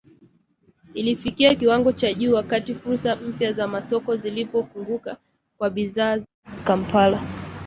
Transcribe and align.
llifikia 0.95 1.55
kiwango 1.55 1.91
cha 1.91 2.13
juu 2.13 2.33
wakati 2.35 2.75
fursa 2.75 3.15
mpya 3.15 3.53
za 3.53 3.67
masoko 3.67 4.15
zilipofunguka 4.15 5.17
kwa 5.57 5.69
bidhaa 5.69 6.17
za 6.17 6.25
Kampala 6.63 7.23